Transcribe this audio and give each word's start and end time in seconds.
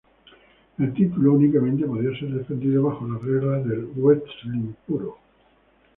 El 0.79 0.95
título 0.95 1.33
únicamente 1.33 1.85
podía 1.85 2.17
ser 2.17 2.29
defendido 2.29 2.81
bajo 2.81 3.07
las 3.07 3.21
reglas 3.21 3.63
del 3.67 3.85
wrestling 3.95 4.73
puro. 4.87 5.19